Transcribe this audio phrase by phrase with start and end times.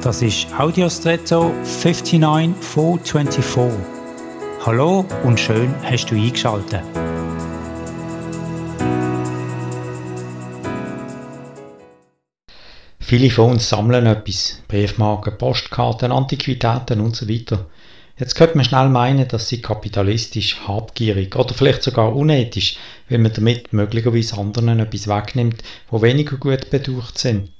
[0.00, 3.80] Das ist Audiostretto 59424.
[4.64, 6.84] Hallo und schön hast du eingeschaltet.
[13.00, 14.62] Viele von uns sammeln etwas.
[14.68, 17.66] Briefmarken, Postkarten, Antiquitäten und so weiter.
[18.18, 22.76] Jetzt könnte man schnell meinen, dass sie kapitalistisch, habgierig oder vielleicht sogar unethisch,
[23.08, 27.50] weil man damit möglicherweise anderen etwas wegnimmt, wo weniger gut beducht sind.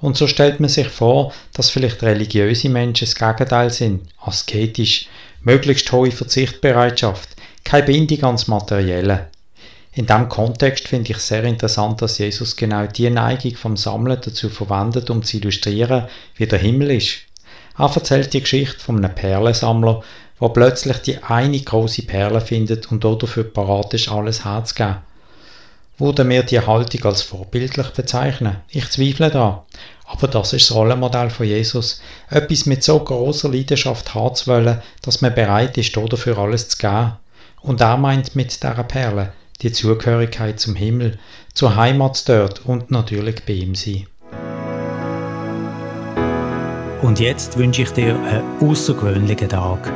[0.00, 5.08] Und so stellt man sich vor, dass vielleicht religiöse Menschen das Gegenteil sind, asketisch,
[5.42, 7.30] möglichst hohe Verzichtbereitschaft,
[7.64, 9.28] keine Bindung ans Materielle.
[9.92, 14.48] In diesem Kontext finde ich sehr interessant, dass Jesus genau die Neigung vom Sammeln dazu
[14.48, 17.18] verwendet, um zu illustrieren, wie der Himmel ist.
[17.78, 20.02] Er erzählt die Geschichte von einem Perlensammler,
[20.40, 24.96] der plötzlich die eine große Perle findet und dafür parat ist, alles herzugeben.
[25.96, 28.56] Würde mir die Haltung als vorbildlich bezeichnen?
[28.68, 29.60] Ich zweifle daran.
[30.06, 32.02] Aber das ist das Rollenmodell von Jesus.
[32.30, 36.78] Etwas mit so großer Leidenschaft haben zu wollen, dass man bereit ist, dafür alles zu
[36.78, 37.12] geben.
[37.60, 41.18] Und er meint mit dieser Perle die Zugehörigkeit zum Himmel,
[41.54, 44.06] zur Heimat dort und natürlich bei ihm sein.
[47.02, 49.92] Und jetzt wünsche ich dir einen außergewöhnlichen Tag.